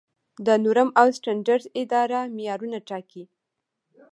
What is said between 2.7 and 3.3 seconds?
ټاکي؟